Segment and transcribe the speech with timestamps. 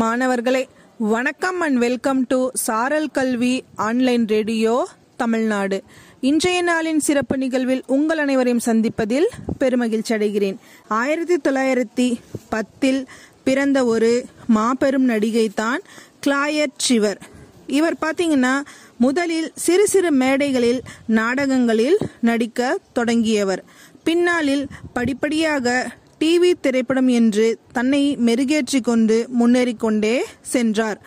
[0.00, 5.82] மாணவர்களே வணக்கம் and welcome to சாரல் கல்வி ஆன்லைன் ரேடியோ தமிழ்நாடு.
[6.20, 9.28] இன்றைய நாளின் சிறப்பு நிகழ்வில் உங்கள் அனைவரையும் சந்திப்பதில்
[9.60, 10.56] பெருமகிழ்ச்சி அடைகிறேன்.
[10.88, 13.08] ஆயிரத்தி தொள்ளாயிரத்தி பத்தில்
[13.44, 15.82] பிறந்த ஒரு மாபெரும் நடிகை தான்
[16.26, 17.20] கிளாயட் சிவர்.
[17.66, 18.60] இவர் பார்த்தீங்கன்னா
[18.98, 23.64] முதலில் சிறு சிறு மேடைகளில் நாடகங்களில் நடிக்க தொடங்கியவர்.
[24.02, 25.90] பின்னாளில் படிப்படியாக
[26.22, 31.02] டிவி திரைப்படம் என்று தன்னை மெருகேற்றி கொண்டு முன்னேறிக்கொண்டே சென்றார்.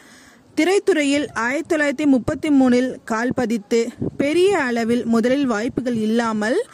[0.55, 3.87] திரைத்துறையில் ஆயிரத்தி தொள்ளாயிரத்தி முப்பத்தி மூணில் கால் பதித்து
[4.17, 6.65] பெரிய அளவில் முதலில் வாய்ப்புகள் இல்லாமல்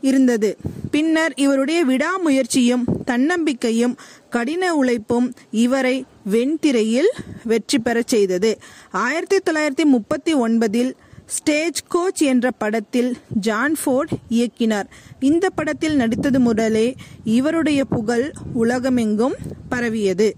[0.00, 0.56] இருந்தது.
[0.90, 3.96] பின்னர் இவருடைய விடாமுயற்சியும் தன்னம்பிக்கையும்
[4.30, 7.12] கடின உழைப்பும் இவரை வெண்திரையில்
[7.44, 8.58] வெற்றி பெறச் செய்தது.
[8.90, 10.92] ஆயிரத்தி தொள்ளாயிரத்தி முப்பத்தி ஒன்பதில்
[11.26, 14.88] ஸ்டேஜ் கோச் என்ற படத்தில் ஜான் ஃபோர்ட் இயக்கினார்.
[15.20, 19.36] இந்த படத்தில் நடித்தது முதலே இவருடைய புகழ் உலகமெங்கும்
[19.68, 20.34] பரவியது.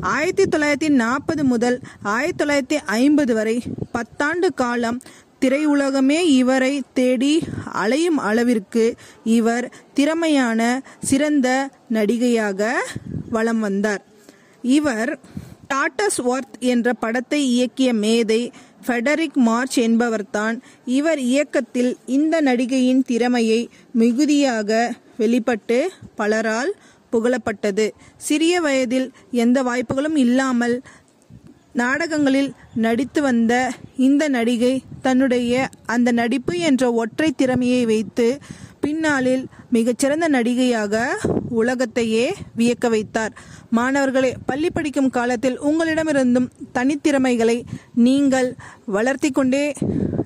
[0.00, 5.00] ஆயிரத்தி தொள்ளாயிரத்தி நாற்பது முதல் ஆயிரத்தி தொள்ளாயிரத்தி ஐம்பது வரை பத்தாண்டு காலம்
[5.40, 7.42] திரையுலகமே இவரை தேடி
[7.72, 12.80] அலையும் அளவிற்கு இவர் திறமையான சிறந்த நடிகையாக
[13.30, 14.04] வலம் வந்தார்.
[14.62, 15.18] இவர்
[15.74, 18.52] டாட்டஸ் ஒர்த் என்ற படத்தை இயக்கிய மேதை
[18.86, 26.70] ஃபெடரிக் மார்ச் என்பவர்தான் இவர் இயக்கத்தில் இந்த நடிகையின் திறமையை மிகுதியாக வெளிப்பட்டு பலரால்
[27.12, 27.86] புகழப்பட்டது.
[28.16, 30.82] சிறிய வயதில் எந்த வாய்ப்புகளும் இல்லாமல்
[31.72, 38.38] நாடகங்களில் நடித்து வந்த இந்த நடிகை தன்னுடைய அந்த நடிப்பு என்ற ஒற்றை திறமையை வைத்து
[38.80, 40.94] பின்னாளில் மிகச்சிறந்த நடிகையாக
[41.48, 43.32] உலகத்தையே வியக்க வைத்தார்.
[43.70, 47.62] மாணவர்களே பள்ளி படிக்கும் காலத்தில் உங்களிடமிருந்தும் தனித்திறமைகளை
[47.94, 48.54] நீங்கள்
[48.86, 49.74] வளர்த்தி கொண்டே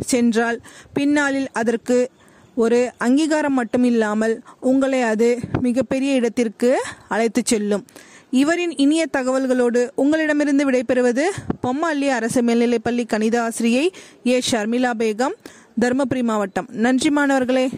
[0.06, 0.60] சென்றால்
[0.92, 2.10] பின்னாளில் அதற்கு
[2.54, 6.70] ஒரு அங்கீகாரம் மட்டும் இல்லாமல் உங்களை அது மிகப்பெரிய இடத்திற்கு
[7.08, 7.86] அழைத்து செல்லும்.
[8.30, 11.24] இவரின் இனிய தகவல்களோடு உங்களிடமிருந்து விடைபெறுவது
[11.62, 13.92] பொம்மல்லி அரசு மேல்நிலைப்பள்ளி கணித ஆசிரியை
[14.26, 14.40] ஏ.
[14.50, 15.36] ஷர்மிளா பேகம்
[15.80, 16.68] தருமபுரி மாவட்டம்.
[16.70, 17.70] நன்றி மாணவர்களே.